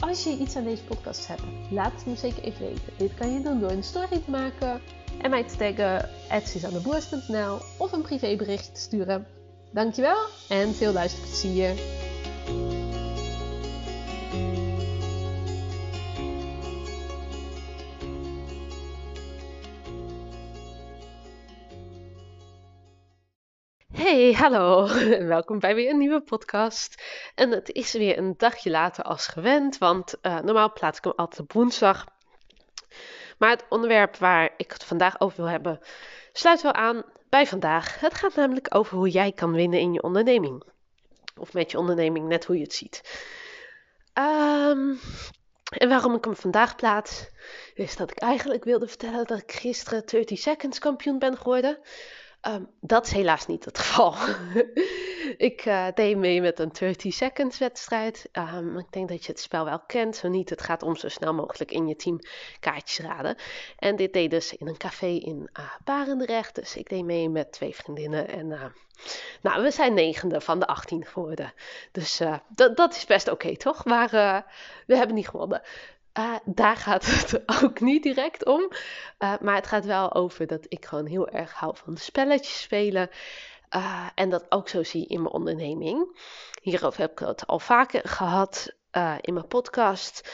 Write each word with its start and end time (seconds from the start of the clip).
Als 0.00 0.24
je 0.24 0.36
iets 0.36 0.56
aan 0.56 0.64
deze 0.64 0.84
podcast 0.84 1.26
hebt, 1.26 1.42
laat 1.70 1.92
het 1.92 2.06
me 2.06 2.16
zeker 2.16 2.42
even 2.42 2.66
weten. 2.66 2.92
Dit 2.96 3.14
kan 3.14 3.32
je 3.32 3.42
doen 3.42 3.60
door 3.60 3.70
een 3.70 3.82
story 3.82 4.20
te 4.24 4.30
maken 4.30 4.80
en 5.22 5.30
mij 5.30 5.44
te 5.44 5.56
taggen 5.56 6.08
@suzanneboers.nl 6.46 7.58
of 7.78 7.92
een 7.92 8.02
privébericht 8.02 8.74
te 8.74 8.80
sturen. 8.80 9.26
Dankjewel 9.72 10.18
en 10.48 10.74
veel 10.74 10.92
luisterplezier. 10.92 11.74
Hey, 24.10 24.32
hallo. 24.32 24.86
Welkom 25.36 25.58
bij 25.58 25.74
weer 25.74 25.90
een 25.90 25.98
nieuwe 25.98 26.20
podcast. 26.20 27.02
En 27.34 27.50
het 27.50 27.72
is 27.72 27.92
weer 27.92 28.18
een 28.18 28.34
dagje 28.36 28.70
later 28.70 29.04
als 29.04 29.26
gewend, 29.26 29.78
want 29.78 30.14
uh, 30.22 30.40
normaal 30.40 30.72
plaats 30.72 30.98
ik 30.98 31.04
hem 31.04 31.12
altijd 31.16 31.52
woensdag. 31.52 32.06
Maar 33.38 33.50
het 33.50 33.64
onderwerp 33.68 34.16
waar 34.16 34.50
ik 34.56 34.72
het 34.72 34.84
vandaag 34.84 35.20
over 35.20 35.36
wil 35.36 35.48
hebben, 35.50 35.80
sluit 36.32 36.62
wel 36.62 36.72
aan 36.72 37.02
bij 37.28 37.46
vandaag. 37.46 38.00
Het 38.00 38.14
gaat 38.14 38.34
namelijk 38.34 38.74
over 38.74 38.96
hoe 38.96 39.08
jij 39.08 39.32
kan 39.32 39.52
winnen 39.52 39.80
in 39.80 39.92
je 39.92 40.02
onderneming. 40.02 40.62
Of 41.36 41.52
met 41.52 41.70
je 41.70 41.78
onderneming, 41.78 42.28
net 42.28 42.44
hoe 42.44 42.56
je 42.56 42.62
het 42.62 42.74
ziet. 42.74 43.00
Um, 44.14 45.00
en 45.70 45.88
waarom 45.88 46.14
ik 46.14 46.24
hem 46.24 46.36
vandaag 46.36 46.76
plaats, 46.76 47.28
is 47.74 47.96
dat 47.96 48.10
ik 48.10 48.18
eigenlijk 48.18 48.64
wilde 48.64 48.88
vertellen 48.88 49.26
dat 49.26 49.38
ik 49.38 49.52
gisteren 49.52 50.06
30 50.06 50.38
Seconds 50.38 50.78
kampioen 50.78 51.18
ben 51.18 51.36
geworden. 51.36 51.78
Um, 52.48 52.68
dat 52.80 53.06
is 53.06 53.12
helaas 53.12 53.46
niet 53.46 53.64
het 53.64 53.78
geval. 53.78 54.14
ik 55.48 55.64
uh, 55.66 55.86
deed 55.94 56.16
mee 56.16 56.40
met 56.40 56.58
een 56.58 56.72
30 56.78 57.12
seconds 57.14 57.58
wedstrijd. 57.58 58.28
Um, 58.32 58.78
ik 58.78 58.92
denk 58.92 59.08
dat 59.08 59.24
je 59.24 59.32
het 59.32 59.40
spel 59.40 59.64
wel 59.64 59.80
kent. 59.80 60.16
Zo 60.16 60.28
niet, 60.28 60.50
het 60.50 60.62
gaat 60.62 60.82
om 60.82 60.96
zo 60.96 61.08
snel 61.08 61.34
mogelijk 61.34 61.70
in 61.70 61.86
je 61.86 61.96
team 61.96 62.18
kaartjes 62.60 63.06
raden. 63.06 63.36
En 63.78 63.96
dit 63.96 64.12
deed 64.12 64.30
dus 64.30 64.56
in 64.56 64.68
een 64.68 64.76
café 64.76 65.06
in 65.06 65.50
uh, 65.58 65.64
Barendrecht. 65.84 66.54
Dus 66.54 66.76
ik 66.76 66.88
deed 66.88 67.04
mee 67.04 67.28
met 67.28 67.52
twee 67.52 67.74
vriendinnen. 67.74 68.28
En 68.28 68.50
uh, 68.50 68.64
nou, 69.42 69.62
we 69.62 69.70
zijn 69.70 69.94
negende 69.94 70.40
van 70.40 70.58
de 70.58 70.66
18 70.66 71.06
geworden. 71.06 71.52
Dus 71.92 72.20
dat 72.74 72.94
is 72.94 73.04
best 73.04 73.30
oké, 73.30 73.56
toch? 73.56 73.84
Maar 73.84 74.10
we 74.86 74.96
hebben 74.96 75.16
niet 75.16 75.28
gewonnen. 75.28 75.62
Uh, 76.18 76.36
daar 76.44 76.76
gaat 76.76 77.06
het 77.12 77.42
ook 77.62 77.80
niet 77.80 78.02
direct 78.02 78.46
om. 78.46 78.60
Uh, 79.18 79.34
maar 79.40 79.54
het 79.54 79.66
gaat 79.66 79.84
wel 79.84 80.14
over 80.14 80.46
dat 80.46 80.66
ik 80.68 80.84
gewoon 80.84 81.06
heel 81.06 81.28
erg 81.28 81.52
hou 81.52 81.76
van 81.76 81.96
spelletjes 81.96 82.60
spelen. 82.60 83.10
Uh, 83.76 84.08
en 84.14 84.30
dat 84.30 84.46
ook 84.48 84.68
zo 84.68 84.82
zie 84.82 85.06
in 85.06 85.22
mijn 85.22 85.34
onderneming. 85.34 86.20
Hierover 86.62 87.00
heb 87.00 87.10
ik 87.10 87.18
het 87.18 87.46
al 87.46 87.58
vaker 87.58 88.08
gehad 88.08 88.74
in 89.20 89.34
mijn 89.34 89.46
podcast. 89.46 90.32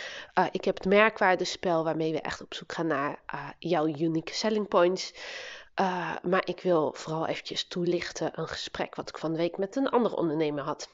ik 0.50 0.64
heb 0.64 0.74
het 0.76 0.84
merkwaardespel 0.86 1.84
waarmee 1.84 2.12
we 2.12 2.20
echt 2.20 2.42
op 2.42 2.54
zoek 2.54 2.72
gaan 2.72 2.86
naar 2.86 3.22
jouw 3.58 3.86
unique 3.86 4.34
selling 4.34 4.68
points. 4.68 5.14
maar 6.22 6.42
ik 6.44 6.60
wil 6.60 6.92
vooral 6.92 7.26
eventjes 7.26 7.68
toelichten 7.68 8.30
een 8.34 8.48
gesprek 8.48 8.94
wat 8.94 9.08
ik 9.08 9.18
van 9.18 9.32
de 9.32 9.38
week 9.38 9.58
met 9.58 9.76
een 9.76 9.88
andere 9.88 10.16
ondernemer 10.16 10.64
had. 10.64 10.88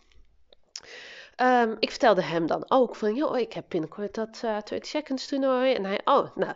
Um, 1.37 1.77
ik 1.79 1.91
vertelde 1.91 2.23
hem 2.23 2.47
dan 2.47 2.65
ook 2.69 2.97
van, 2.97 3.15
joh, 3.15 3.39
ik 3.39 3.53
heb 3.53 3.65
binnenkort 3.69 4.15
dat 4.15 4.41
uh, 4.45 4.57
eh, 4.57 4.63
20 4.63 4.89
seconds 4.89 5.27
toernooi. 5.27 5.75
En 5.75 5.85
hij, 5.85 6.01
oh, 6.05 6.37
nou, 6.37 6.53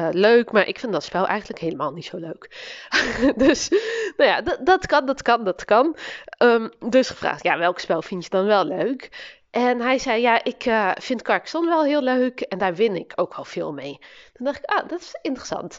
uh, 0.00 0.08
leuk, 0.10 0.52
maar 0.52 0.66
ik 0.66 0.78
vind 0.78 0.92
dat 0.92 1.04
spel 1.04 1.26
eigenlijk 1.26 1.60
helemaal 1.60 1.92
niet 1.92 2.04
zo 2.04 2.16
leuk. 2.16 2.48
dus, 3.46 3.68
nou 4.16 4.30
ja, 4.30 4.40
dat 4.60 4.86
kan, 4.86 5.06
dat 5.06 5.22
kan, 5.22 5.44
dat 5.44 5.64
kan. 5.64 5.96
Um, 6.38 6.70
dus 6.88 7.08
gevraagd, 7.08 7.42
ja, 7.42 7.58
welk 7.58 7.78
spel 7.78 8.02
vind 8.02 8.24
je 8.24 8.30
dan 8.30 8.44
wel 8.44 8.64
leuk? 8.64 9.32
En 9.50 9.80
hij 9.80 9.98
zei, 9.98 10.20
ja, 10.20 10.44
ik 10.44 10.66
uh, 10.66 10.90
vind 10.94 11.22
Carcassonne 11.22 11.68
wel 11.68 11.84
heel 11.84 12.02
leuk 12.02 12.40
en 12.40 12.58
daar 12.58 12.74
win 12.74 12.96
ik 12.96 13.12
ook 13.16 13.34
al 13.34 13.44
veel 13.44 13.72
mee. 13.72 13.98
Toen 14.32 14.46
dacht 14.46 14.58
ik, 14.58 14.64
ah, 14.64 14.88
dat 14.88 15.00
is 15.00 15.18
interessant. 15.22 15.78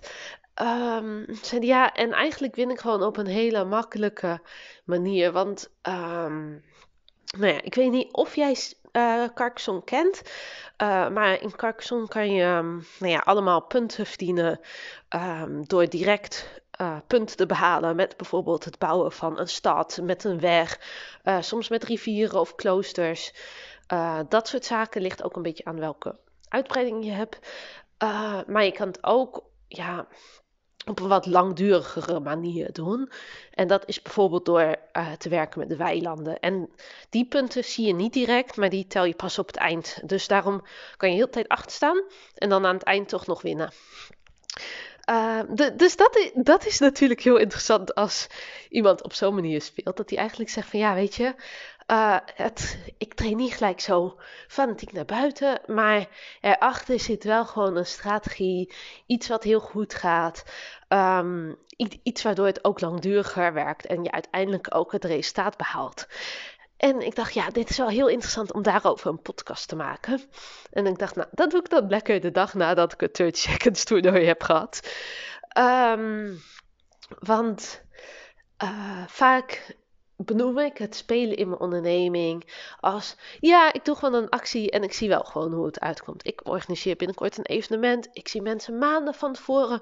Um, 0.61 1.25
zei 1.41 1.65
ja, 1.65 1.93
en 1.93 2.11
eigenlijk 2.11 2.55
win 2.55 2.69
ik 2.69 2.79
gewoon 2.79 3.03
op 3.03 3.17
een 3.17 3.27
hele 3.27 3.63
makkelijke 3.63 4.41
manier, 4.83 5.31
want... 5.31 5.69
Um, 5.83 6.63
nou 7.37 7.53
ja, 7.53 7.61
ik 7.61 7.75
weet 7.75 7.91
niet 7.91 8.13
of 8.13 8.35
jij 8.35 8.55
uh, 8.95 9.23
Carcassonne 9.33 9.83
kent. 9.83 10.21
Uh, 10.81 11.09
maar 11.09 11.41
in 11.41 11.55
Carcassonne 11.55 12.07
kan 12.07 12.31
je 12.33 12.43
um, 12.43 12.85
nou 12.99 13.11
ja, 13.11 13.19
allemaal 13.19 13.61
punten 13.61 14.05
verdienen 14.05 14.59
um, 15.09 15.67
door 15.67 15.89
direct 15.89 16.61
uh, 16.81 16.97
punten 17.07 17.37
te 17.37 17.45
behalen 17.45 17.95
met 17.95 18.17
bijvoorbeeld 18.17 18.65
het 18.65 18.79
bouwen 18.79 19.11
van 19.11 19.39
een 19.39 19.47
stad, 19.47 19.99
met 20.03 20.23
een 20.23 20.39
weg, 20.39 20.79
soms 21.39 21.69
met 21.69 21.83
rivieren 21.83 22.39
of 22.39 22.55
kloosters. 22.55 23.33
dat 24.29 24.47
soort 24.47 24.65
zaken 24.65 25.01
ligt 25.01 25.23
ook 25.23 25.35
een 25.35 25.41
beetje 25.41 25.65
aan 25.65 25.79
welke 25.79 26.19
uitbreiding 26.47 27.05
je 27.05 27.11
hebt. 27.11 27.39
maar 28.47 28.63
je 28.63 28.71
kan 28.71 28.87
het 28.87 29.03
ook 29.03 29.43
ja, 29.67 30.07
op 30.85 30.99
een 30.99 31.07
wat 31.07 31.25
langdurigere 31.25 32.19
manier 32.19 32.71
doen. 32.73 33.11
En 33.51 33.67
dat 33.67 33.83
is 33.85 34.01
bijvoorbeeld 34.01 34.45
door 34.45 34.75
uh, 34.93 35.11
te 35.11 35.29
werken 35.29 35.59
met 35.59 35.69
de 35.69 35.75
weilanden. 35.75 36.39
En 36.39 36.69
die 37.09 37.25
punten 37.25 37.63
zie 37.63 37.87
je 37.87 37.93
niet 37.93 38.13
direct, 38.13 38.57
maar 38.57 38.69
die 38.69 38.87
tel 38.87 39.05
je 39.05 39.15
pas 39.15 39.39
op 39.39 39.47
het 39.47 39.55
eind. 39.55 40.01
Dus 40.05 40.27
daarom 40.27 40.63
kan 40.97 41.09
je 41.09 41.15
heel 41.15 41.25
de 41.25 41.31
tijd 41.31 41.47
achterstaan 41.47 42.03
en 42.35 42.49
dan 42.49 42.65
aan 42.65 42.75
het 42.75 42.83
eind 42.83 43.09
toch 43.09 43.25
nog 43.25 43.41
winnen. 43.41 43.71
Uh, 45.09 45.39
de, 45.49 45.75
dus 45.75 45.95
dat 45.95 46.15
is, 46.15 46.31
dat 46.33 46.65
is 46.65 46.79
natuurlijk 46.79 47.21
heel 47.21 47.37
interessant 47.37 47.95
als 47.95 48.27
iemand 48.69 49.03
op 49.03 49.13
zo'n 49.13 49.35
manier 49.35 49.61
speelt. 49.61 49.97
Dat 49.97 50.09
hij 50.09 50.19
eigenlijk 50.19 50.49
zegt 50.49 50.69
van 50.69 50.79
ja, 50.79 50.93
weet 50.93 51.15
je, 51.15 51.35
uh, 51.87 52.17
het, 52.35 52.77
ik 52.97 53.13
train 53.13 53.37
niet 53.37 53.53
gelijk 53.53 53.79
zo 53.79 54.19
fanatiek 54.47 54.91
naar 54.91 55.05
buiten, 55.05 55.61
maar 55.65 56.07
erachter 56.41 56.99
zit 56.99 57.23
wel 57.23 57.45
gewoon 57.45 57.75
een 57.75 57.85
strategie, 57.85 58.73
iets 59.05 59.27
wat 59.27 59.43
heel 59.43 59.59
goed 59.59 59.93
gaat, 59.93 60.43
um, 60.89 61.57
iets 62.03 62.23
waardoor 62.23 62.45
het 62.45 62.63
ook 62.63 62.81
langduriger 62.81 63.53
werkt 63.53 63.85
en 63.85 64.03
je 64.03 64.11
uiteindelijk 64.11 64.75
ook 64.75 64.91
het 64.91 65.05
resultaat 65.05 65.57
behaalt. 65.57 66.07
En 66.77 67.01
ik 67.01 67.15
dacht, 67.15 67.33
ja, 67.33 67.49
dit 67.49 67.69
is 67.69 67.77
wel 67.77 67.87
heel 67.87 68.07
interessant 68.07 68.53
om 68.53 68.61
daarover 68.61 69.09
een 69.09 69.21
podcast 69.21 69.67
te 69.67 69.75
maken. 69.75 70.21
En 70.71 70.85
ik 70.85 70.97
dacht, 70.97 71.15
nou, 71.15 71.27
dat 71.31 71.51
doe 71.51 71.59
ik 71.59 71.69
dan 71.69 71.89
lekker 71.89 72.21
de 72.21 72.31
dag 72.31 72.53
nadat 72.53 72.93
ik 72.93 72.99
het 72.99 73.15
30 73.15 73.41
Seconds 73.41 73.83
toernooi 73.83 74.25
heb 74.25 74.43
gehad. 74.43 74.89
Um, 75.57 76.41
want 77.19 77.81
uh, 78.63 79.03
vaak 79.07 79.75
benoem 80.17 80.59
ik 80.59 80.77
het 80.77 80.95
spelen 80.95 81.37
in 81.37 81.47
mijn 81.47 81.59
onderneming 81.59 82.53
als 82.79 83.15
ja, 83.39 83.73
ik 83.73 83.85
doe 83.85 83.95
gewoon 83.95 84.23
een 84.23 84.29
actie 84.29 84.71
en 84.71 84.83
ik 84.83 84.93
zie 84.93 85.09
wel 85.09 85.23
gewoon 85.23 85.53
hoe 85.53 85.65
het 85.65 85.79
uitkomt. 85.79 86.27
Ik 86.27 86.41
organiseer 86.43 86.95
binnenkort 86.95 87.37
een 87.37 87.45
evenement. 87.45 88.09
Ik 88.13 88.27
zie 88.27 88.41
mensen 88.41 88.77
maanden 88.77 89.13
van 89.13 89.33
tevoren 89.33 89.81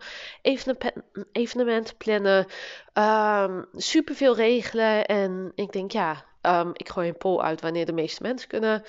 evenement 1.31 1.97
plannen, 1.97 2.37
um, 2.37 2.45
ehm, 2.93 3.63
super 3.75 4.15
veel 4.15 4.35
regelen 4.35 5.05
en 5.05 5.51
ik 5.55 5.71
denk 5.71 5.91
ja, 5.91 6.25
um, 6.41 6.71
ik 6.73 6.89
gooi 6.89 7.07
een 7.07 7.17
poll 7.17 7.39
uit 7.39 7.61
wanneer 7.61 7.85
de 7.85 7.93
meeste 7.93 8.21
mensen 8.21 8.49
kunnen 8.49 8.83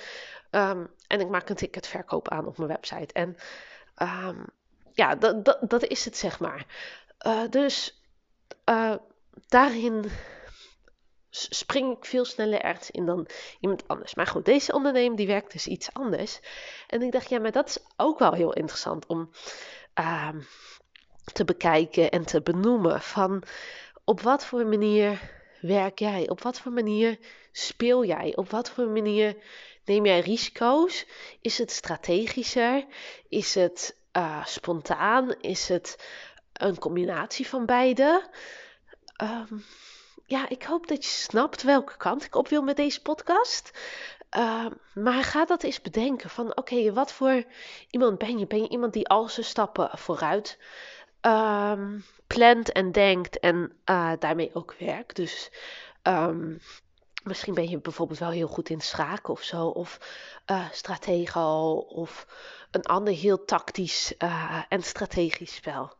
um, 0.51 0.87
en 1.07 1.19
ik 1.19 1.29
maak 1.29 1.49
een 1.49 1.55
ticketverkoop 1.55 2.29
aan 2.29 2.47
op 2.47 2.57
mijn 2.57 2.69
website 2.69 3.13
en 3.13 3.37
ja, 4.93 5.15
dat, 5.15 5.45
dat, 5.45 5.57
dat 5.61 5.83
is 5.83 6.05
het 6.05 6.17
zeg 6.17 6.39
maar. 6.39 6.65
Uh, 7.27 7.41
dus 7.49 8.01
uh, 8.69 8.95
daarin 9.47 10.05
spring 11.35 11.97
ik 11.97 12.05
veel 12.05 12.25
sneller 12.25 12.61
ergens 12.61 12.91
in 12.91 13.05
dan 13.05 13.27
iemand 13.59 13.87
anders. 13.87 14.15
Maar 14.15 14.27
goed, 14.27 14.45
deze 14.45 14.73
ondernemer 14.73 15.17
die 15.17 15.27
werkt 15.27 15.51
dus 15.51 15.67
iets 15.67 15.93
anders. 15.93 16.39
En 16.87 17.01
ik 17.01 17.11
dacht, 17.11 17.29
ja, 17.29 17.39
maar 17.39 17.51
dat 17.51 17.69
is 17.69 17.79
ook 17.97 18.19
wel 18.19 18.33
heel 18.33 18.53
interessant 18.53 19.05
om 19.05 19.29
uh, 19.99 20.29
te 21.33 21.45
bekijken 21.45 22.11
en 22.11 22.25
te 22.25 22.41
benoemen. 22.41 23.01
Van 23.01 23.43
op 24.03 24.21
wat 24.21 24.45
voor 24.45 24.65
manier 24.65 25.19
werk 25.61 25.99
jij? 25.99 26.29
Op 26.29 26.41
wat 26.41 26.59
voor 26.59 26.71
manier 26.71 27.19
speel 27.51 28.05
jij? 28.05 28.35
Op 28.35 28.49
wat 28.49 28.69
voor 28.69 28.87
manier 28.87 29.37
neem 29.85 30.05
jij 30.05 30.19
risico's? 30.19 31.05
Is 31.41 31.57
het 31.57 31.71
strategischer? 31.71 32.85
Is 33.29 33.55
het 33.55 33.95
uh, 34.13 34.45
spontaan? 34.45 35.35
Is 35.41 35.69
het 35.69 36.07
een 36.53 36.79
combinatie 36.79 37.47
van 37.47 37.65
beide? 37.65 38.29
Um, 39.23 39.63
ja, 40.25 40.49
ik 40.49 40.63
hoop 40.63 40.87
dat 40.87 41.03
je 41.03 41.09
snapt 41.09 41.63
welke 41.63 41.97
kant 41.97 42.25
ik 42.25 42.35
op 42.35 42.47
wil 42.47 42.61
met 42.61 42.75
deze 42.75 43.01
podcast. 43.01 43.71
Ehm, 44.29 44.71
maar 44.93 45.23
ga 45.23 45.45
dat 45.45 45.63
eens 45.63 45.81
bedenken 45.81 46.29
van 46.29 46.57
oké, 46.57 46.93
wat 46.93 47.11
voor 47.11 47.43
iemand 47.89 48.17
ben 48.17 48.39
je? 48.39 48.47
Ben 48.47 48.61
je 48.61 48.69
iemand 48.69 48.93
die 48.93 49.07
al 49.07 49.29
zijn 49.29 49.45
stappen 49.45 49.89
vooruit 49.93 50.59
um, 51.21 52.05
plant 52.27 52.71
en 52.71 52.91
denkt 52.91 53.39
en 53.39 53.77
uh, 53.85 54.11
daarmee 54.19 54.49
ook 54.53 54.75
werkt? 54.79 55.15
Dus 55.15 55.51
um, 56.03 56.61
misschien 57.23 57.53
ben 57.53 57.69
je 57.69 57.79
bijvoorbeeld 57.79 58.19
wel 58.19 58.29
heel 58.29 58.47
goed 58.47 58.69
in 58.69 58.81
schaken 58.81 59.33
of 59.33 59.41
zo, 59.41 59.67
of 59.67 59.99
uh, 60.51 60.71
stratego, 60.71 61.71
of 61.87 62.27
een 62.71 62.85
ander 62.85 63.13
heel 63.13 63.45
tactisch 63.45 64.13
uh, 64.17 64.61
en 64.69 64.83
strategisch 64.83 65.55
spel. 65.55 65.97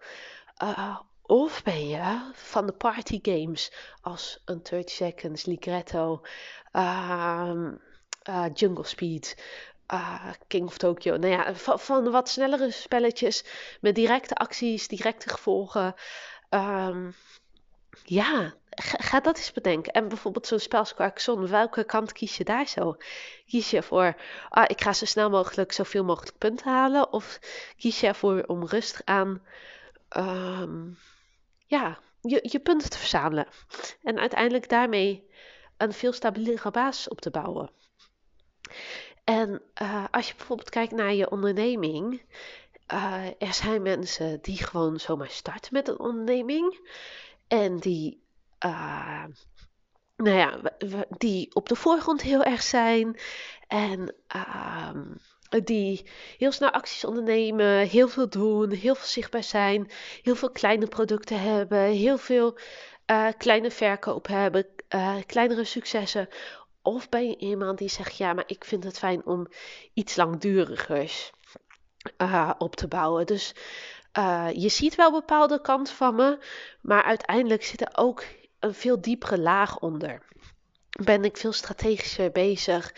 Of 1.27 1.63
ben 1.63 1.87
je 1.87 2.31
van 2.33 2.65
de 2.65 2.71
party 2.71 3.19
games 3.21 3.71
als 4.01 4.41
een 4.45 4.63
30 4.63 4.89
Seconds, 4.89 5.45
Ligretto, 5.45 6.21
uh, 6.73 7.51
uh, 8.29 8.45
Jungle 8.53 8.85
Speed, 8.85 9.43
uh, 9.93 10.29
King 10.47 10.67
of 10.67 10.77
Tokyo. 10.77 11.17
Nou 11.17 11.31
ja, 11.31 11.55
van, 11.55 11.79
van, 11.79 12.11
wat 12.11 12.29
snellere 12.29 12.71
spelletjes 12.71 13.43
met 13.81 13.95
directe 13.95 14.35
acties, 14.35 14.87
directe 14.87 15.29
gevolgen. 15.29 15.95
Um, 16.49 17.15
ja, 18.03 18.53
ga, 18.75 19.19
dat 19.19 19.37
eens 19.37 19.51
bedenken. 19.51 19.93
En 19.93 20.07
bijvoorbeeld 20.07 20.47
zo'n 20.47 20.59
spel 20.59 20.85
Carcassonne, 20.95 21.47
welke 21.47 21.83
kant 21.83 22.11
kies 22.11 22.37
je 22.37 22.43
daar 22.43 22.67
zo? 22.67 22.97
Kies 23.45 23.69
je 23.69 23.83
voor, 23.83 24.15
ah, 24.49 24.65
ik 24.67 24.81
ga 24.81 24.93
zo 24.93 25.05
snel 25.05 25.29
mogelijk 25.29 25.71
zoveel 25.71 26.03
mogelijk 26.03 26.37
punten 26.37 26.71
halen? 26.71 27.13
Of 27.13 27.39
kies 27.77 27.99
je 27.99 28.07
ervoor 28.07 28.43
om 28.47 28.65
rustig 28.65 29.01
aan, 29.05 29.41
um, 30.17 30.97
ja, 31.65 31.99
je, 32.21 32.39
je 32.41 32.59
punten 32.59 32.89
te 32.89 32.97
verzamelen? 32.97 33.47
En 34.03 34.19
uiteindelijk 34.19 34.69
daarmee 34.69 35.29
een 35.77 35.93
veel 35.93 36.13
stabielere 36.13 36.71
basis 36.71 37.07
op 37.07 37.21
te 37.21 37.29
bouwen. 37.29 37.69
En 39.23 39.61
uh, 39.81 40.05
als 40.11 40.27
je 40.27 40.35
bijvoorbeeld 40.35 40.69
kijkt 40.69 40.91
naar 40.91 41.13
je 41.13 41.31
onderneming, 41.31 42.21
uh, 42.93 43.25
er 43.25 43.53
zijn 43.53 43.81
mensen 43.81 44.39
die 44.41 44.63
gewoon 44.63 44.99
zomaar 44.99 45.29
starten 45.29 45.73
met 45.73 45.87
een 45.87 45.99
onderneming 45.99 46.89
en 47.47 47.77
die, 47.77 48.23
uh, 48.65 49.25
nou 50.15 50.37
ja, 50.37 50.59
die 51.17 51.55
op 51.55 51.69
de 51.69 51.75
voorgrond 51.75 52.21
heel 52.21 52.43
erg 52.43 52.61
zijn 52.61 53.19
en 53.67 54.15
die 55.49 56.05
heel 56.37 56.51
snel 56.51 56.71
acties 56.71 57.05
ondernemen, 57.05 57.87
heel 57.87 58.07
veel 58.07 58.29
doen, 58.29 58.71
heel 58.71 58.95
veel 58.95 59.07
zichtbaar 59.07 59.43
zijn, 59.43 59.91
heel 60.21 60.35
veel 60.35 60.51
kleine 60.51 60.87
producten 60.87 61.41
hebben, 61.41 61.79
heel 61.79 62.17
veel 62.17 62.57
kleine 63.37 63.71
verkoop 63.71 64.27
hebben, 64.27 64.65
kleinere 65.25 65.63
successen 65.63 66.29
of 66.81 67.09
ben 67.09 67.27
je 67.29 67.37
iemand 67.37 67.77
die 67.77 67.89
zegt, 67.89 68.17
ja, 68.17 68.33
maar 68.33 68.43
ik 68.47 68.65
vind 68.65 68.83
het 68.83 68.97
fijn 68.97 69.25
om 69.25 69.47
iets 69.93 70.15
langdurigers 70.15 71.31
uh, 72.17 72.51
op 72.57 72.75
te 72.75 72.87
bouwen. 72.87 73.25
Dus 73.25 73.53
je 74.53 74.69
ziet 74.69 74.95
wel 74.95 75.11
bepaalde 75.11 75.61
kant 75.61 75.89
van 75.89 76.15
me, 76.15 76.39
maar 76.81 77.03
uiteindelijk 77.03 77.63
zit 77.63 77.81
er 77.81 77.91
ook 77.95 78.23
een 78.59 78.73
veel 78.73 79.01
diepere 79.01 79.39
laag 79.39 79.79
onder. 79.79 80.21
Ben 80.89 81.23
ik 81.23 81.37
veel 81.37 81.53
strategischer 81.53 82.31
bezig 82.31 82.93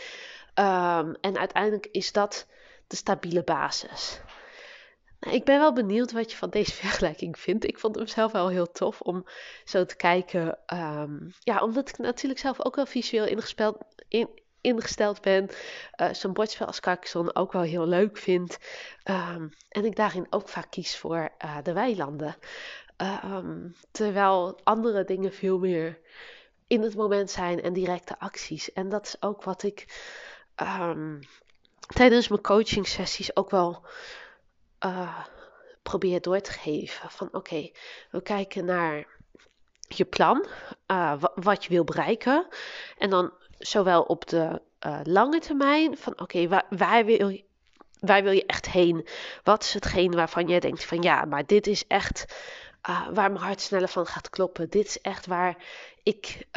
um, 0.59 1.15
en 1.21 1.37
uiteindelijk 1.37 1.87
is 1.91 2.11
dat 2.11 2.47
de 2.87 2.95
stabiele 2.95 3.43
basis. 3.43 4.21
Nou, 5.19 5.35
ik 5.35 5.43
ben 5.43 5.59
wel 5.59 5.73
benieuwd 5.73 6.11
wat 6.11 6.31
je 6.31 6.37
van 6.37 6.49
deze 6.49 6.73
vergelijking 6.83 7.39
vindt. 7.39 7.65
Ik 7.65 7.79
vond 7.79 7.95
hem 7.95 8.07
zelf 8.07 8.31
wel 8.31 8.49
heel 8.49 8.71
tof 8.71 9.01
om 9.01 9.25
zo 9.65 9.85
te 9.85 9.95
kijken. 9.95 10.59
Um, 10.73 11.33
ja, 11.39 11.59
omdat 11.59 11.89
ik 11.89 11.97
natuurlijk 11.97 12.41
zelf 12.41 12.65
ook 12.65 12.75
wel 12.75 12.85
visueel 12.85 13.25
ingesteld, 13.25 13.77
in, 14.07 14.29
ingesteld 14.61 15.21
ben. 15.21 15.49
Uh, 16.01 16.13
Zo'n 16.13 16.33
bordspel 16.33 16.65
als 16.65 16.79
Carcassonne 16.79 17.35
ook 17.35 17.51
wel 17.51 17.61
heel 17.61 17.87
leuk 17.87 18.17
vind. 18.17 18.57
Um, 19.03 19.49
en 19.69 19.85
ik 19.85 19.95
daarin 19.95 20.27
ook 20.29 20.49
vaak 20.49 20.71
kies 20.71 20.97
voor 20.97 21.29
uh, 21.45 21.57
de 21.63 21.73
weilanden. 21.73 22.35
Terwijl 23.91 24.59
andere 24.63 25.03
dingen 25.03 25.33
veel 25.33 25.59
meer 25.59 25.99
in 26.67 26.81
het 26.81 26.95
moment 26.95 27.31
zijn 27.31 27.61
en 27.61 27.73
directe 27.73 28.19
acties. 28.19 28.73
En 28.73 28.89
dat 28.89 29.05
is 29.05 29.21
ook 29.21 29.43
wat 29.43 29.63
ik 29.63 29.85
tijdens 31.87 32.27
mijn 32.27 32.41
coaching 32.41 32.87
sessies 32.87 33.35
ook 33.35 33.49
wel 33.49 33.85
uh, 34.85 35.19
probeer 35.83 36.21
door 36.21 36.41
te 36.41 36.51
geven. 36.51 37.09
Van 37.09 37.29
oké, 37.31 37.71
we 38.11 38.21
kijken 38.21 38.65
naar 38.65 39.07
je 39.79 40.05
plan, 40.05 40.47
uh, 40.91 41.23
wat 41.35 41.63
je 41.63 41.69
wil 41.69 41.83
bereiken. 41.83 42.47
En 42.97 43.09
dan 43.09 43.33
zowel 43.57 44.01
op 44.01 44.27
de 44.27 44.61
uh, 44.85 44.99
lange 45.03 45.39
termijn, 45.39 45.97
van 45.97 46.19
oké, 46.19 46.47
waar, 46.47 46.65
waar, 46.69 47.05
wil 47.05 47.29
je, 47.29 47.43
waar 47.99 48.23
wil 48.23 48.31
je 48.31 48.45
echt 48.45 48.69
heen? 48.69 49.07
Wat 49.43 49.63
is 49.63 49.73
hetgeen 49.73 50.11
waarvan 50.15 50.47
jij 50.47 50.59
denkt 50.59 50.85
van 50.85 51.01
ja, 51.01 51.25
maar 51.25 51.45
dit 51.45 51.67
is 51.67 51.87
echt 51.87 52.35
waar 52.87 53.31
mijn 53.31 53.43
hart 53.43 53.61
sneller 53.61 53.87
van 53.87 54.05
gaat 54.05 54.29
kloppen. 54.29 54.69
Dit 54.69 54.85
is 54.85 55.01
echt 55.01 55.25
waar 55.25 55.63
ik 56.03 56.47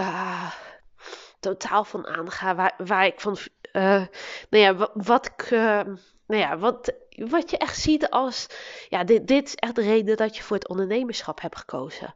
totaal 1.40 1.84
van 1.84 2.06
aanga, 2.06 2.54
waar, 2.54 2.75
waar 2.76 3.06
ik 3.06 3.20
van, 3.20 3.37
nou 3.72 4.08
ja, 4.50 4.75
wat, 4.75 4.90
wat 4.94 5.26
ik 5.26 5.50
nou 6.31 6.42
ja, 6.42 6.58
wat, 6.58 6.92
wat 7.16 7.50
je 7.50 7.58
echt 7.58 7.81
ziet 7.81 8.10
als, 8.10 8.46
ja, 8.88 9.04
dit, 9.04 9.26
dit 9.26 9.46
is 9.46 9.54
echt 9.54 9.75
de 9.75 9.82
reden 9.82 10.16
dat 10.16 10.37
je 10.37 10.42
voor 10.42 10.56
het 10.56 10.69
ondernemerschap 10.69 11.40
hebt 11.40 11.56
gekozen. 11.58 12.14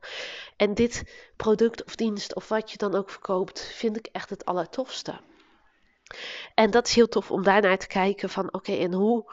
En 0.56 0.74
dit 0.74 1.02
product 1.36 1.84
of 1.84 1.96
dienst 1.96 2.34
of 2.34 2.48
wat 2.48 2.70
je 2.70 2.76
dan 2.76 2.94
ook 2.94 3.10
verkoopt, 3.10 3.72
vind 3.74 3.96
ik 3.96 4.08
echt 4.12 4.30
het 4.30 4.44
allertofste. 4.44 5.20
En 6.54 6.70
dat 6.70 6.86
is 6.86 6.94
heel 6.94 7.08
tof 7.08 7.30
om 7.30 7.42
daarnaar 7.42 7.78
te 7.78 7.86
kijken 7.86 8.28
van, 8.30 8.52
oké, 8.52 8.72
en 8.72 8.92
hoe 8.92 9.32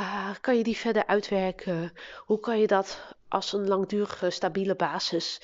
uh, 0.00 0.30
kan 0.40 0.56
je 0.56 0.62
die 0.62 0.76
verder 0.76 1.06
uitwerken? 1.06 1.92
Hoe 2.18 2.40
kan 2.40 2.58
je 2.58 2.66
dat 2.66 3.14
als 3.28 3.52
een 3.52 3.68
langdurige, 3.68 4.30
stabiele 4.30 4.74
basis 4.74 5.40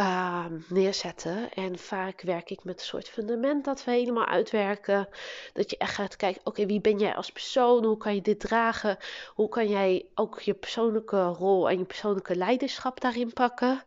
uh, 0.00 0.44
neerzetten. 0.68 1.52
En 1.52 1.78
vaak 1.78 2.20
werk 2.20 2.50
ik 2.50 2.64
met 2.64 2.80
een 2.80 2.86
soort 2.86 3.08
fundament 3.08 3.64
dat 3.64 3.84
we 3.84 3.90
helemaal 3.90 4.26
uitwerken. 4.26 5.08
Dat 5.52 5.70
je 5.70 5.76
echt 5.76 5.94
gaat 5.94 6.16
kijken, 6.16 6.40
oké, 6.44 6.66
wie 6.66 6.80
ben 6.80 6.98
jij 6.98 7.14
als 7.14 7.30
persoon? 7.30 7.84
Hoe 7.84 7.96
kan 7.96 8.14
je 8.14 8.22
dit 8.22 8.40
dragen? 8.40 8.98
Hoe 9.34 9.48
kan 9.48 9.68
jij 9.68 10.06
ook 10.14 10.40
je 10.40 10.54
persoonlijke 10.54 11.22
rol 11.22 11.68
en 11.68 11.78
je 11.78 11.84
persoonlijke 11.84 12.36
leiderschap 12.36 13.00
daarin 13.00 13.32
pakken? 13.32 13.82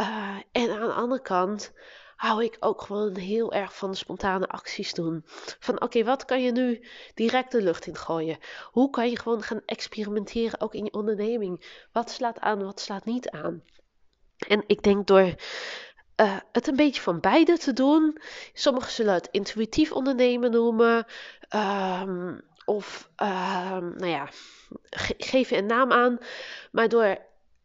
Uh, 0.00 0.36
en 0.52 0.70
aan 0.70 0.86
de 0.86 0.92
andere 0.92 1.22
kant 1.22 1.72
hou 2.16 2.44
ik 2.44 2.56
ook 2.60 2.82
gewoon 2.82 3.16
heel 3.16 3.52
erg 3.52 3.76
van 3.76 3.94
spontane 3.94 4.48
acties 4.48 4.92
doen. 4.94 5.22
Van 5.58 5.80
oké, 5.82 6.04
wat 6.04 6.24
kan 6.24 6.42
je 6.42 6.52
nu 6.52 6.86
direct 7.14 7.52
de 7.52 7.62
lucht 7.62 7.86
in 7.86 7.96
gooien? 7.96 8.38
Hoe 8.70 8.90
kan 8.90 9.10
je 9.10 9.18
gewoon 9.18 9.42
gaan 9.42 9.62
experimenteren 9.66 10.60
ook 10.60 10.74
in 10.74 10.84
je 10.84 10.92
onderneming? 10.92 11.86
Wat 11.92 12.10
slaat 12.10 12.40
aan, 12.40 12.64
wat 12.64 12.80
slaat 12.80 13.04
niet 13.04 13.30
aan? 13.30 13.62
En 14.48 14.64
ik 14.66 14.82
denk 14.82 15.06
door 15.06 15.34
uh, 16.20 16.36
het 16.52 16.66
een 16.66 16.76
beetje 16.76 17.00
van 17.00 17.20
beide 17.20 17.58
te 17.58 17.72
doen. 17.72 18.18
Sommigen 18.52 18.92
zullen 18.92 19.14
het 19.14 19.28
intuïtief 19.30 19.92
ondernemen 19.92 20.50
noemen. 20.50 21.06
Um, 21.50 22.40
of, 22.64 23.10
uh, 23.22 23.78
nou 23.78 24.06
ja, 24.06 24.28
ge 24.90 25.14
geef 25.18 25.50
je 25.50 25.56
een 25.56 25.66
naam 25.66 25.92
aan. 25.92 26.18
Maar 26.72 26.88
door 26.88 27.18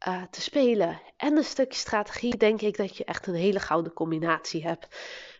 uh, 0.07 0.23
te 0.31 0.41
spelen 0.41 1.01
en 1.17 1.37
een 1.37 1.43
stukje 1.43 1.79
strategie, 1.79 2.37
denk 2.37 2.61
ik 2.61 2.77
dat 2.77 2.97
je 2.97 3.05
echt 3.05 3.27
een 3.27 3.33
hele 3.33 3.59
gouden 3.59 3.93
combinatie 3.93 4.63
hebt 4.63 4.87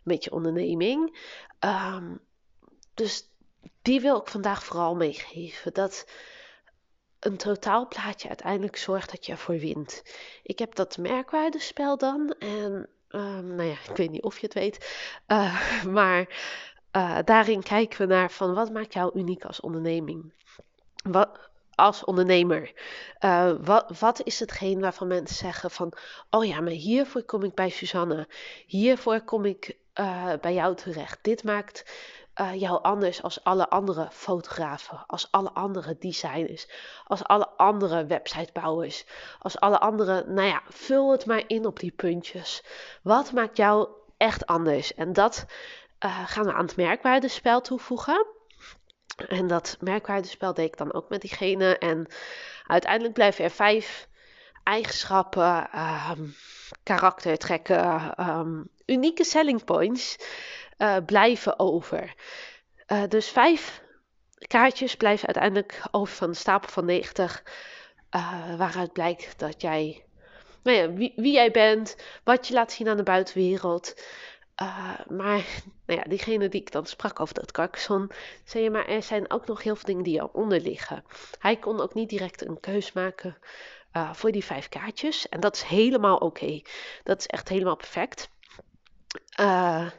met 0.04 0.24
je 0.24 0.32
onderneming. 0.32 1.20
Um, 1.60 2.20
dus 2.94 3.30
die 3.82 4.02
wil 4.02 4.18
ik 4.18 4.28
vandaag 4.28 4.64
vooral 4.64 4.96
meegeven. 4.96 5.74
Dat 5.74 6.06
een 7.20 7.38
totaalplaatje 7.38 8.28
uiteindelijk 8.28 8.78
zorgt 8.78 9.12
dat 9.12 9.26
je 9.26 9.32
ervoor 9.32 9.58
wint. 9.58 10.04
Ik 10.44 10.60
heb 10.60 10.76
dat 10.76 10.98
merkwaardespel 10.98 11.98
dan. 11.98 12.36
En 12.40 12.90
um, 13.10 13.56
nou 13.56 13.64
ja, 13.64 13.78
ik 13.90 13.96
weet 13.96 14.12
niet 14.12 14.24
of 14.24 14.40
je 14.40 14.46
het 14.46 14.54
weet. 14.56 14.96
Uh, 15.28 15.84
maar 15.98 16.28
uh, 16.96 17.18
daarin 17.26 17.64
kijken 17.64 17.98
we 17.98 18.14
naar 18.14 18.32
van 18.32 18.54
wat 18.54 18.72
maakt 18.72 18.94
jou 18.94 19.20
uniek 19.20 19.46
als 19.46 19.60
onderneming? 19.60 20.34
Wat, 21.04 21.50
als 21.76 22.04
ondernemer. 22.04 22.74
Uh, 23.20 23.52
wat, 23.62 24.00
wat 24.00 24.24
is 24.24 24.40
hetgeen 24.40 24.80
waarvan 24.80 25.08
mensen 25.08 25.36
zeggen 25.36 25.72
van... 25.72 25.94
Oh 26.30 26.46
ja, 26.46 26.62
maar 26.62 26.72
hiervoor 26.72 27.24
kom 27.24 27.44
ik 27.44 27.54
bij 27.54 27.70
Suzanne. 27.70 28.28
Hiervoor 28.66 29.22
kom 29.22 29.46
ik 29.46 29.78
bij 30.42 30.54
jou 30.54 30.76
terecht. 30.76 31.20
Dit 31.22 31.44
maakt 31.44 31.84
uh, 32.42 32.60
jou 32.60 32.82
anders 32.82 33.24
als 33.24 33.44
alle 33.44 33.70
andere 33.70 34.08
fotografen, 34.12 35.04
als 35.08 35.28
alle 35.32 35.52
andere 35.54 35.98
designers, 36.00 36.68
als 37.04 37.24
alle 37.24 37.48
andere 37.58 38.06
websitebouwers, 38.06 39.06
als 39.40 39.60
alle 39.60 39.80
andere, 39.80 40.24
nou 40.28 40.48
ja, 40.48 40.62
vul 40.70 41.12
het 41.12 41.26
maar 41.26 41.44
in 41.48 41.66
op 41.66 41.80
die 41.80 41.92
puntjes. 41.92 42.64
Wat 43.04 43.32
maakt 43.32 43.58
jou 43.58 43.88
echt 44.18 44.46
anders? 44.46 44.94
En 44.94 45.14
dat 45.14 45.46
uh, 46.06 46.28
gaan 46.28 46.46
we 46.46 46.54
aan 46.54 46.66
het 46.66 46.76
merkwaardespel 46.76 47.62
toevoegen. 47.62 48.26
En 49.28 49.48
dat 49.48 49.78
merkwaardespel 49.80 50.54
deed 50.54 50.66
ik 50.66 50.78
dan 50.78 50.94
ook 50.94 51.10
met 51.10 51.22
diegene. 51.22 51.78
En 51.78 52.08
uiteindelijk 52.68 53.14
blijven 53.14 53.44
er 53.44 53.52
vijf 53.52 54.08
eigenschappen, 54.64 55.70
um, 55.80 56.36
karaktertrekken, 56.84 58.14
um, 58.30 58.70
unieke 58.86 59.24
selling 59.24 59.64
points 59.64 60.18
uh, 60.80 60.98
blijven 61.06 61.60
over. 61.60 62.14
Uh, 62.88 63.04
dus 63.08 63.30
vijf 63.30 63.82
kaartjes 64.48 64.96
blijven 64.96 65.26
uiteindelijk 65.26 65.82
over 65.92 66.16
van 66.16 66.30
de 66.30 66.36
stapel 66.36 66.70
van 66.70 66.86
90. 66.86 67.44
Uh, 68.16 68.56
waaruit 68.56 68.94
blijkt 68.94 69.40
dat 69.40 69.62
jij, 69.62 70.06
nou 70.64 70.78
ja, 70.78 70.94
wie, 70.94 71.14
wie, 71.16 71.34
jij 71.34 71.52
bent, 71.52 71.96
wat 72.24 72.48
je 72.48 72.54
laat 72.54 72.72
zien 72.72 72.88
aan 72.88 72.98
de 72.98 73.04
buitenwereld. 73.04 74.04
Maar 75.08 75.46
nou 75.86 76.00
ja, 76.00 76.04
diegene 76.04 76.50
die 76.50 76.62
ik 76.62 76.72
dan 76.72 76.86
sprak 76.86 77.20
over 77.20 77.34
dat 77.34 77.52
Carcassonne, 77.52 78.10
zei 78.44 78.64
je, 78.64 78.70
maar 78.70 78.88
er 78.88 79.04
zijn 79.04 79.32
ook 79.32 79.48
nog 79.48 79.64
heel 79.64 79.76
veel 79.76 79.86
dingen 79.86 80.04
die 80.04 80.20
eronder 80.20 80.62
liggen. 80.62 81.04
Hij 81.40 81.56
kon 81.56 81.82
ook 81.82 81.94
niet 81.94 82.10
direct 82.10 82.48
een 82.48 82.60
keus 82.60 82.92
maken 82.92 83.38
voor 84.12 84.32
die 84.32 84.44
vijf 84.44 84.70
kaartjes. 84.70 85.30
En 85.30 85.40
dat 85.40 85.56
is 85.56 85.62
helemaal 85.62 86.18
oké. 86.18 86.62
Dat 87.04 87.20
is 87.20 87.28
echt 87.28 87.50
helemaal 87.50 87.76
perfect. 87.76 88.30
Uh, 89.40 89.90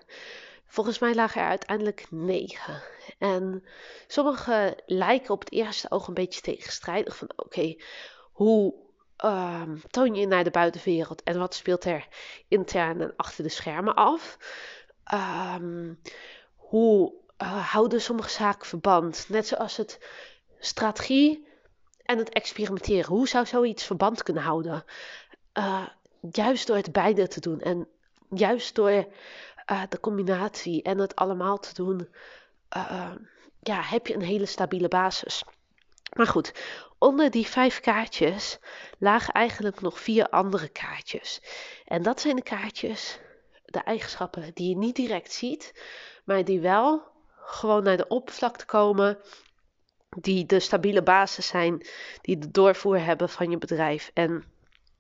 volgens 0.71 0.99
mij 0.99 1.15
lagen 1.15 1.41
er 1.41 1.49
uiteindelijk 1.49 2.07
negen. 2.11 2.83
En 3.19 3.65
sommige 4.07 4.79
lijken 4.87 5.31
op 5.31 5.41
het 5.41 5.53
eerste 5.53 5.91
oog 5.91 6.07
een 6.07 6.15
beetje 6.15 6.41
tegenstrijdig. 6.41 7.17
Van 7.17 7.31
oké, 7.37 7.77
hoe 8.33 8.75
uh, 9.25 9.63
toon 9.91 10.15
je 10.15 10.27
naar 10.27 10.45
de 10.45 10.51
buitenwereld 10.51 11.23
en 11.23 11.39
wat 11.39 11.55
speelt 11.55 11.85
er 11.85 12.07
intern 12.49 13.01
en 13.01 13.13
achter 13.17 13.45
de 13.45 13.51
schermen 13.51 13.95
af? 13.95 14.39
Um, 15.15 16.01
hoe 16.57 17.13
uh, 17.43 17.73
houden 17.73 18.01
sommige 18.01 18.31
zaken 18.31 18.67
verband? 18.67 19.27
Net 19.29 19.47
zoals 19.47 19.77
het 19.77 19.99
strategie 20.59 21.49
en 22.03 22.19
het 22.19 22.29
experimenteren. 22.29 23.15
Hoe 23.15 23.29
zou 23.29 23.47
zoiets 23.47 23.85
verband 23.85 24.23
kunnen 24.23 24.43
houden? 24.43 24.85
Uh, 25.59 25.87
juist 26.31 26.67
door 26.67 26.77
het 26.77 26.93
beide 26.93 27.29
te 27.29 27.41
doen 27.41 27.61
en 27.61 27.89
juist 28.31 28.75
door 28.75 29.07
uh, 29.71 29.83
de 29.89 30.01
combinatie 30.01 30.83
en 30.83 30.99
het 30.99 31.17
allemaal 31.17 31.59
te 31.59 31.75
doen, 31.75 32.09
uh, 32.77 33.13
ja, 33.61 33.83
heb 33.83 34.07
je 34.07 34.15
een 34.15 34.21
hele 34.21 34.47
stabiele 34.47 34.89
basis. 34.89 35.45
Maar 36.17 36.27
goed, 36.27 36.53
onder 36.99 37.31
die 37.31 37.47
vijf 37.47 37.81
kaartjes 37.81 38.59
lagen 38.99 39.35
eigenlijk 39.35 39.81
nog 39.81 40.01
vier 40.01 40.29
andere 40.29 40.69
kaartjes. 40.69 41.43
En 41.85 42.03
dat 42.03 42.21
zijn 42.21 42.37
de 42.37 42.43
kaartjes, 42.43 43.19
de 43.65 43.79
eigenschappen 43.79 44.51
die 44.55 44.69
je 44.69 44.77
niet 44.77 44.97
direct 44.97 45.33
ziet, 45.33 45.83
maar 46.25 46.45
die 46.45 46.61
wel 46.61 47.03
gewoon 47.37 47.83
naar 47.83 47.97
de 47.97 48.09
oppervlakte 48.09 48.65
komen, 48.65 49.19
die 50.09 50.47
de 50.47 50.61
stabiele 50.61 51.03
basis 51.03 51.47
zijn, 51.47 51.87
die 52.21 52.39
de 52.39 52.51
doorvoer 52.51 53.05
hebben 53.05 53.29
van 53.29 53.51
je 53.51 53.59
bedrijf. 53.59 54.11
En 54.15 54.45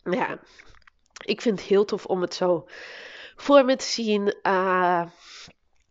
ja, 0.03 0.39
ik 1.25 1.41
vind 1.41 1.59
het 1.59 1.69
heel 1.69 1.85
tof 1.85 2.07
om 2.07 2.21
het 2.21 2.35
zo 2.35 2.69
voor 3.41 3.65
me 3.65 3.77
te 3.77 3.85
zien. 3.85 4.35
Uh, 4.43 5.03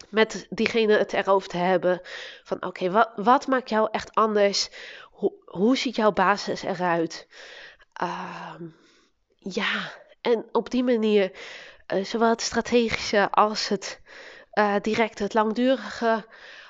met 0.10 0.48
diegene 0.50 0.98
het 0.98 1.14
erover 1.14 1.50
te 1.50 1.58
hebben. 1.58 2.02
Van 2.44 2.66
oké, 2.66 2.92
wat, 2.92 3.12
wat 3.16 3.48
maakt 3.48 3.70
jou 3.70 3.88
echt 3.92 4.16
anders? 4.16 4.70
Hoe, 5.12 5.34
hoe 5.46 5.78
ziet 5.78 5.96
jouw 5.96 6.12
basis 6.12 6.62
eruit? 6.62 7.28
Uh, 8.02 8.56
ja, 9.38 9.92
en 10.22 10.46
op 10.52 10.70
die 10.70 10.84
manier, 10.84 11.32
uh, 11.94 12.04
zowel 12.04 12.30
het 12.30 12.42
strategische 12.42 13.32
als 13.32 13.68
het 13.68 14.02
uh, 14.54 14.76
directe, 14.82 15.24
het 15.24 15.34
langdurige, 15.34 16.26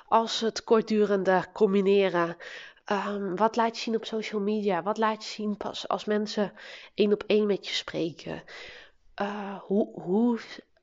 als 0.08 0.40
het 0.40 0.64
kortdurende 0.64 1.46
combineren. 1.54 2.38
Um, 2.92 3.36
wat 3.36 3.56
laat 3.56 3.76
je 3.76 3.82
zien 3.82 3.96
op 3.96 4.06
social 4.06 4.42
media? 4.42 4.84
Wat 4.84 4.98
laat 4.98 5.24
je 5.24 5.30
zien 5.30 5.58
pas 5.58 5.88
als 5.88 6.06
mensen 6.06 6.54
één 6.94 7.14
op 7.14 7.24
één 7.28 7.46
met 7.46 7.68
je 7.68 7.74
spreken? 7.74 8.44
Hoe, 9.60 10.02
hoe 10.02 10.40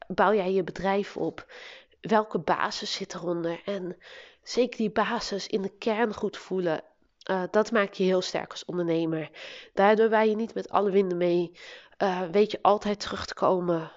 bouw 0.09 0.35
jij 0.35 0.53
je 0.53 0.65
bedrijf 0.65 1.17
op? 1.17 1.53
Welke 2.01 2.39
basis 2.39 2.93
zit 2.93 3.15
eronder? 3.15 3.61
En 3.65 3.97
zeker 4.43 4.77
die 4.77 4.91
basis 4.91 5.47
in 5.47 5.63
de 5.63 5.77
kern 5.79 6.15
goed 6.15 6.37
voelen. 6.37 6.83
Uh, 7.31 7.43
dat 7.51 7.71
maakt 7.71 7.97
je 7.97 8.05
heel 8.05 8.23
sterk 8.23 8.51
als 8.51 8.65
ondernemer. 8.65 9.31
Daardoor 9.75 10.11
wij 10.11 10.29
je 10.29 10.37
niet 10.37 10.55
met 10.55 10.69
alle 10.69 10.91
winden 10.91 11.19
mee. 11.19 11.59
Uh, 12.03 12.23
weet 12.23 12.51
je 12.51 12.59
altijd 12.63 13.01
terug 13.01 13.27
te 13.27 13.35
komen 13.35 13.93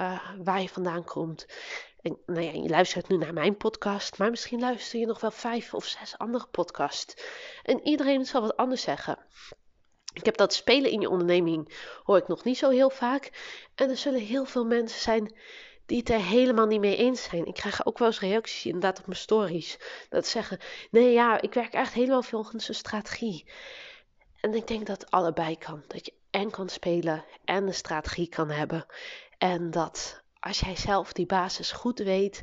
uh, 0.00 0.28
waar 0.42 0.60
je 0.60 0.68
vandaan 0.68 1.04
komt. 1.04 1.46
En 2.00 2.18
nou 2.26 2.40
ja, 2.40 2.52
je 2.52 2.68
luistert 2.68 3.08
nu 3.08 3.16
naar 3.16 3.32
mijn 3.32 3.56
podcast, 3.56 4.18
maar 4.18 4.30
misschien 4.30 4.60
luister 4.60 4.98
je 5.00 5.06
nog 5.06 5.20
wel 5.20 5.30
vijf 5.30 5.74
of 5.74 5.84
zes 5.84 6.18
andere 6.18 6.46
podcasts. 6.50 7.16
En 7.62 7.80
iedereen 7.86 8.24
zal 8.24 8.40
wat 8.40 8.56
anders 8.56 8.82
zeggen. 8.82 9.18
Ik 10.18 10.24
heb 10.24 10.36
dat 10.36 10.54
spelen 10.54 10.90
in 10.90 11.00
je 11.00 11.08
onderneming, 11.08 11.76
hoor 12.04 12.16
ik 12.16 12.28
nog 12.28 12.44
niet 12.44 12.58
zo 12.58 12.70
heel 12.70 12.90
vaak. 12.90 13.30
En 13.74 13.90
er 13.90 13.96
zullen 13.96 14.20
heel 14.20 14.44
veel 14.44 14.64
mensen 14.64 15.00
zijn 15.00 15.34
die 15.86 15.98
het 15.98 16.10
er 16.10 16.20
helemaal 16.20 16.66
niet 16.66 16.80
mee 16.80 16.96
eens 16.96 17.22
zijn. 17.22 17.46
Ik 17.46 17.54
krijg 17.54 17.86
ook 17.86 17.98
wel 17.98 18.08
eens 18.08 18.20
reacties 18.20 18.66
inderdaad 18.66 18.98
op 18.98 19.06
mijn 19.06 19.18
stories. 19.18 19.78
Dat 20.08 20.26
zeggen, 20.26 20.58
nee 20.90 21.12
ja, 21.12 21.40
ik 21.40 21.54
werk 21.54 21.72
echt 21.72 21.92
helemaal 21.92 22.22
volgens 22.22 22.68
een 22.68 22.74
strategie. 22.74 23.50
En 24.40 24.54
ik 24.54 24.66
denk 24.66 24.86
dat 24.86 25.10
allebei 25.10 25.58
kan. 25.58 25.84
Dat 25.86 26.06
je 26.06 26.12
en 26.30 26.50
kan 26.50 26.68
spelen 26.68 27.24
en 27.44 27.66
een 27.66 27.74
strategie 27.74 28.28
kan 28.28 28.50
hebben. 28.50 28.86
En 29.38 29.70
dat 29.70 30.22
als 30.40 30.60
jij 30.60 30.76
zelf 30.76 31.12
die 31.12 31.26
basis 31.26 31.72
goed 31.72 31.98
weet, 31.98 32.42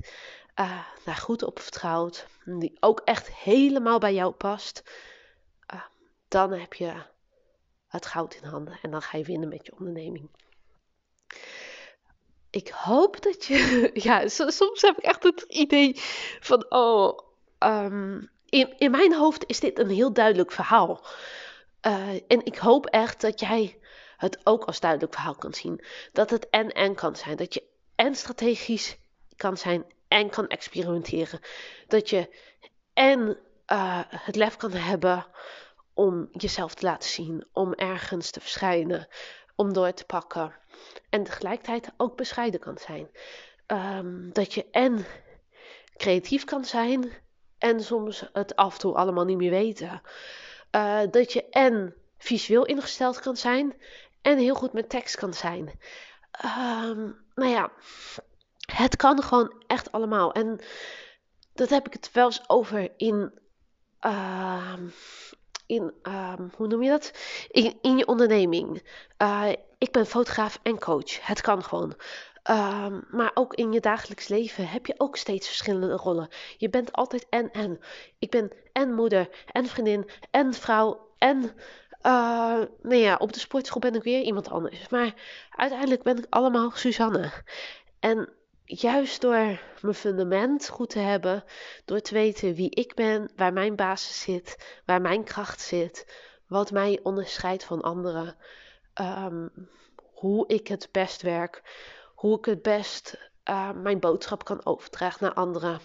uh, 0.59 0.85
daar 1.03 1.15
goed 1.15 1.43
op 1.43 1.59
vertrouwt, 1.59 2.27
die 2.45 2.77
ook 2.79 3.01
echt 3.03 3.33
helemaal 3.33 3.99
bij 3.99 4.13
jou 4.13 4.31
past, 4.31 4.83
uh, 5.73 5.81
dan 6.27 6.51
heb 6.51 6.73
je 6.73 6.93
het 7.95 8.05
goud 8.05 8.33
in 8.33 8.49
handen 8.49 8.79
en 8.81 8.91
dan 8.91 9.01
ga 9.01 9.17
je 9.17 9.23
winnen 9.23 9.49
met 9.49 9.65
je 9.65 9.73
onderneming. 9.77 10.29
Ik 12.49 12.67
hoop 12.67 13.21
dat 13.21 13.45
je, 13.45 13.89
ja, 14.07 14.27
soms 14.27 14.81
heb 14.81 14.97
ik 14.97 15.03
echt 15.03 15.23
het 15.23 15.41
idee 15.41 15.91
van, 16.39 16.65
oh, 16.69 17.19
um, 17.59 18.29
in, 18.49 18.73
in 18.77 18.91
mijn 18.91 19.13
hoofd 19.13 19.43
is 19.47 19.59
dit 19.59 19.79
een 19.79 19.89
heel 19.89 20.13
duidelijk 20.13 20.51
verhaal. 20.51 21.05
Uh, 21.87 22.13
en 22.27 22.45
ik 22.45 22.57
hoop 22.57 22.85
echt 22.85 23.21
dat 23.21 23.39
jij 23.39 23.79
het 24.17 24.39
ook 24.43 24.63
als 24.63 24.79
duidelijk 24.79 25.13
verhaal 25.13 25.35
kan 25.35 25.53
zien. 25.53 25.83
Dat 26.11 26.29
het 26.29 26.49
en 26.49 26.71
en 26.71 26.95
kan 26.95 27.15
zijn. 27.15 27.37
Dat 27.37 27.53
je 27.53 27.63
en 27.95 28.15
strategisch 28.15 28.97
kan 29.35 29.57
zijn 29.57 29.85
en 30.07 30.29
kan 30.29 30.47
experimenteren. 30.47 31.39
Dat 31.87 32.09
je 32.09 32.35
en 32.93 33.37
uh, 33.71 34.01
het 34.07 34.35
lef 34.35 34.55
kan 34.55 34.71
hebben 34.71 35.25
om 35.95 36.29
jezelf 36.31 36.73
te 36.73 36.85
laten 36.85 37.09
zien, 37.09 37.47
om 37.53 37.73
ergens 37.73 38.31
te 38.31 38.39
verschijnen, 38.39 39.07
om 39.55 39.73
door 39.73 39.93
te 39.93 40.05
pakken. 40.05 40.53
En 41.09 41.23
tegelijkertijd 41.23 41.91
ook 41.97 42.17
bescheiden 42.17 42.59
kan 42.59 42.77
zijn. 42.77 43.09
Um, 43.67 44.33
dat 44.33 44.53
je 44.53 44.65
en 44.71 45.05
creatief 45.97 46.43
kan 46.43 46.65
zijn 46.65 47.11
en 47.57 47.83
soms 47.83 48.29
het 48.33 48.55
af 48.55 48.73
en 48.73 48.79
toe 48.79 48.95
allemaal 48.95 49.25
niet 49.25 49.37
meer 49.37 49.51
weten. 49.51 50.01
Uh, 50.71 51.01
dat 51.11 51.33
je 51.33 51.49
en 51.49 51.95
visueel 52.17 52.65
ingesteld 52.65 53.19
kan 53.19 53.37
zijn 53.37 53.73
en 54.21 54.37
heel 54.37 54.55
goed 54.55 54.73
met 54.73 54.89
tekst 54.89 55.15
kan 55.15 55.33
zijn. 55.33 55.79
Um, 56.83 57.25
nou 57.35 57.51
ja, 57.51 57.71
het 58.65 58.95
kan 58.95 59.23
gewoon 59.23 59.63
echt 59.67 59.91
allemaal. 59.91 60.33
En 60.33 60.59
dat 61.53 61.69
heb 61.69 61.87
ik 61.87 61.93
het 61.93 62.11
wel 62.11 62.25
eens 62.25 62.49
over 62.49 62.91
in. 62.97 63.39
Uh, 64.01 64.73
in 65.65 65.93
um, 66.03 66.51
hoe 66.55 66.67
noem 66.67 66.83
je 66.83 66.89
dat? 66.89 67.11
In, 67.51 67.77
in 67.81 67.97
je 67.97 68.07
onderneming. 68.07 68.83
Uh, 69.21 69.49
ik 69.77 69.91
ben 69.91 70.05
fotograaf 70.05 70.59
en 70.63 70.79
coach. 70.79 71.25
Het 71.25 71.41
kan 71.41 71.63
gewoon. 71.63 71.95
Um, 72.49 73.05
maar 73.11 73.31
ook 73.33 73.53
in 73.53 73.71
je 73.71 73.79
dagelijks 73.79 74.27
leven 74.27 74.67
heb 74.67 74.85
je 74.85 74.93
ook 74.97 75.17
steeds 75.17 75.47
verschillende 75.47 75.95
rollen. 75.95 76.29
Je 76.57 76.69
bent 76.69 76.91
altijd 76.91 77.25
en 77.29 77.51
en. 77.51 77.79
Ik 78.19 78.29
ben 78.29 78.51
en 78.73 78.93
moeder, 78.93 79.29
en 79.51 79.65
vriendin, 79.65 80.09
en 80.31 80.53
vrouw, 80.53 81.07
en 81.17 81.41
uh, 82.05 82.61
nou 82.81 82.95
ja, 82.95 83.15
op 83.15 83.33
de 83.33 83.39
sportschool 83.39 83.81
ben 83.81 83.95
ik 83.95 84.03
weer 84.03 84.21
iemand 84.21 84.49
anders. 84.49 84.89
Maar 84.89 85.13
uiteindelijk 85.49 86.03
ben 86.03 86.17
ik 86.17 86.25
allemaal 86.29 86.71
Suzanne. 86.71 87.31
En 87.99 88.29
juist 88.65 89.21
door 89.21 89.59
mijn 89.81 89.93
fundament 89.93 90.69
goed 90.69 90.89
te 90.89 90.99
hebben, 90.99 91.43
door 91.85 91.99
te 91.99 92.13
weten 92.13 92.53
wie 92.53 92.69
ik 92.69 92.93
ben, 92.93 93.31
waar 93.35 93.53
mijn 93.53 93.75
basis 93.75 94.21
zit, 94.21 94.79
waar 94.85 95.01
mijn 95.01 95.23
kracht 95.23 95.61
zit, 95.61 96.21
wat 96.47 96.71
mij 96.71 96.99
onderscheidt 97.03 97.63
van 97.63 97.81
anderen, 97.81 98.35
um, 99.01 99.69
hoe 100.13 100.47
ik 100.47 100.67
het 100.67 100.89
best 100.91 101.21
werk, 101.21 101.61
hoe 102.15 102.37
ik 102.37 102.45
het 102.45 102.61
best 102.61 103.31
uh, 103.49 103.71
mijn 103.71 103.99
boodschap 103.99 104.43
kan 104.43 104.65
overdragen 104.65 105.23
naar 105.25 105.33
anderen, 105.33 105.79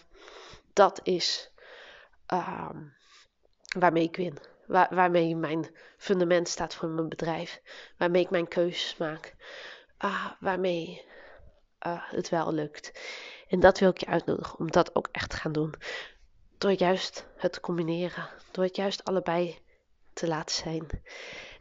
dat 0.72 1.00
is 1.02 1.50
um, 2.32 2.94
waarmee 3.78 4.04
ik 4.04 4.16
win 4.16 4.38
waar, 4.70 4.88
waarmee 4.90 5.36
mijn 5.36 5.74
fundament 5.96 6.48
staat 6.48 6.74
voor 6.74 6.88
mijn 6.88 7.08
bedrijf. 7.08 7.60
Waarmee 7.96 8.22
ik 8.22 8.30
mijn 8.30 8.48
keuzes 8.48 8.96
maak. 8.96 9.34
Uh, 10.04 10.26
waarmee 10.40 11.04
uh, 11.86 12.02
het 12.02 12.28
wel 12.28 12.52
lukt. 12.52 12.92
En 13.48 13.60
dat 13.60 13.78
wil 13.78 13.90
ik 13.90 13.98
je 13.98 14.06
uitnodigen 14.06 14.58
om 14.58 14.70
dat 14.70 14.94
ook 14.94 15.08
echt 15.12 15.30
te 15.30 15.36
gaan 15.36 15.52
doen. 15.52 15.74
Door 16.58 16.72
juist 16.72 17.26
het 17.36 17.52
te 17.52 17.60
combineren. 17.60 18.28
Door 18.50 18.64
het 18.64 18.76
juist 18.76 19.04
allebei 19.04 19.58
te 20.12 20.26
laten 20.26 20.54
zijn. 20.54 20.86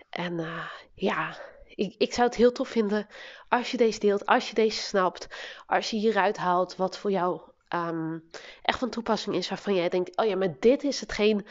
En 0.09 0.33
uh, 0.33 0.65
ja, 0.93 1.37
ik, 1.79 1.95
ik, 1.97 2.13
zou 2.13 2.27
het 2.27 2.37
heel 2.37 2.51
tof 2.51 2.69
vinden 2.69 3.07
als 3.49 3.71
je 3.71 3.77
deze 3.77 3.99
deelt, 3.99 4.25
als 4.25 4.49
je 4.49 4.55
deze 4.55 4.81
snapt, 4.81 5.27
als 5.67 5.89
je 5.89 5.97
hieruit 5.97 6.37
haalt 6.37 6.75
wat 6.75 6.97
voor 6.97 7.11
jou 7.11 7.41
ehm, 7.67 8.17
echt 8.61 8.79
van 8.79 8.89
toepassing 8.89 9.35
is 9.35 9.49
waarvan 9.49 9.75
jij 9.75 9.89
denkt: 9.89 10.17
oh 10.17 10.25
ja, 10.25 10.35
maar 10.35 10.55
dit 10.59 10.83
is 10.83 10.99
hetgeen 10.99 11.45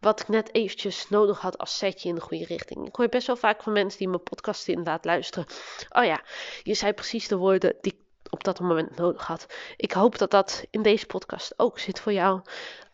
wat 0.00 0.20
ik 0.20 0.28
net 0.28 0.54
eventjes 0.54 1.08
nodig 1.08 1.40
had 1.40 1.58
als 1.58 1.78
setje 1.78 2.08
in 2.08 2.14
de 2.14 2.20
goede 2.20 2.44
richting. 2.44 2.86
Ik 2.86 2.96
hoor 2.96 3.08
best 3.08 3.26
wel 3.26 3.36
vaak 3.36 3.62
van 3.62 3.72
mensen 3.72 3.98
die 3.98 4.08
mijn 4.08 4.22
podcast 4.22 4.68
inderdaad 4.68 5.04
luisteren. 5.04 5.46
Oh 5.88 6.04
ja, 6.04 6.22
je 6.62 6.74
zei 6.74 6.92
precies 6.92 7.28
de 7.28 7.36
woorden 7.36 7.76
die 7.80 8.01
op 8.32 8.44
dat 8.44 8.60
moment 8.60 8.96
nodig 8.96 9.26
had. 9.26 9.46
Ik 9.76 9.92
hoop 9.92 10.18
dat 10.18 10.30
dat 10.30 10.64
in 10.70 10.82
deze 10.82 11.06
podcast 11.06 11.54
ook 11.56 11.78
zit 11.78 12.00
voor 12.00 12.12
jou. 12.12 12.40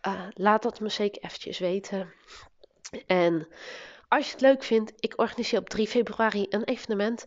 Uh, 0.07 0.21
laat 0.33 0.63
dat 0.63 0.81
me 0.81 0.89
zeker 0.89 1.23
eventjes 1.23 1.59
weten. 1.59 2.13
En 3.07 3.49
als 4.09 4.27
je 4.27 4.33
het 4.33 4.41
leuk 4.41 4.63
vindt, 4.63 4.93
ik 4.97 5.13
organiseer 5.17 5.59
op 5.59 5.69
3 5.69 5.87
februari 5.87 6.47
een 6.51 6.65
evenement 6.65 7.25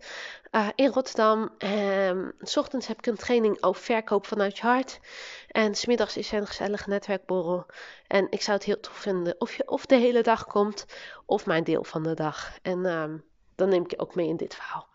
uh, 0.51 0.67
in 0.75 0.91
Rotterdam. 0.91 1.49
Um, 1.57 2.31
s 2.39 2.57
ochtends 2.57 2.87
heb 2.87 2.97
ik 2.97 3.05
een 3.05 3.15
training 3.15 3.63
over 3.63 3.81
verkoop 3.81 4.25
vanuit 4.25 4.57
je 4.57 4.63
hart. 4.63 4.99
En 5.47 5.75
smiddags 5.75 6.17
is 6.17 6.31
er 6.31 6.39
een 6.39 6.47
gezellige 6.47 6.89
netwerkborrel. 6.89 7.65
En 8.07 8.27
ik 8.29 8.41
zou 8.41 8.57
het 8.57 8.65
heel 8.65 8.79
tof 8.79 8.97
vinden 8.97 9.35
of 9.37 9.55
je 9.55 9.67
of 9.67 9.85
de 9.85 9.95
hele 9.95 10.21
dag 10.21 10.45
komt, 10.45 10.85
of 11.25 11.45
mijn 11.45 11.63
deel 11.63 11.83
van 11.83 12.03
de 12.03 12.13
dag. 12.13 12.57
En 12.61 12.85
um, 12.85 13.23
dan 13.61 13.69
neem 13.69 13.83
ik 13.83 13.91
je 13.91 13.99
ook 13.99 14.15
mee 14.15 14.27
in 14.27 14.37
dit 14.37 14.55
verhaal. 14.55 14.87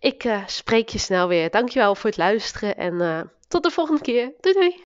Ik 0.00 0.24
uh, 0.24 0.46
spreek 0.46 0.88
je 0.88 0.98
snel 0.98 1.28
weer. 1.28 1.50
Dankjewel 1.50 1.94
voor 1.94 2.10
het 2.10 2.18
luisteren 2.18 2.76
en 2.76 2.94
uh, 2.94 3.20
tot 3.48 3.62
de 3.62 3.70
volgende 3.70 4.00
keer. 4.00 4.32
Doei 4.40 4.54
doei! 4.54 4.82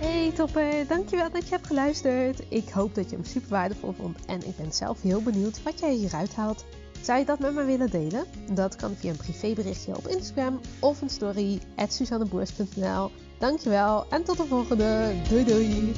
Hey 0.00 0.32
topper, 0.32 0.86
dankjewel 0.86 1.30
dat 1.30 1.44
je 1.44 1.54
hebt 1.54 1.66
geluisterd. 1.66 2.42
Ik 2.48 2.68
hoop 2.68 2.94
dat 2.94 3.10
je 3.10 3.16
hem 3.16 3.24
super 3.24 3.48
waardevol 3.48 3.92
vond 3.92 4.24
en 4.24 4.46
ik 4.46 4.56
ben 4.56 4.72
zelf 4.72 5.02
heel 5.02 5.22
benieuwd 5.22 5.62
wat 5.62 5.80
jij 5.80 5.92
hieruit 5.92 6.34
haalt. 6.34 6.64
Zou 7.02 7.18
je 7.18 7.24
dat 7.24 7.38
met 7.38 7.54
me 7.54 7.64
willen 7.64 7.90
delen? 7.90 8.24
Dat 8.50 8.76
kan 8.76 8.94
via 8.94 9.10
een 9.10 9.16
privéberichtje 9.16 9.96
op 9.96 10.08
Instagram 10.08 10.60
of 10.80 11.00
een 11.00 11.10
story 11.10 11.60
at 11.76 11.92
suzanneboers.nl. 11.92 13.10
Dankjewel 13.38 14.06
en 14.10 14.24
tot 14.24 14.36
de 14.36 14.46
volgende. 14.46 15.12
Doei 15.28 15.44
doei! 15.44 15.92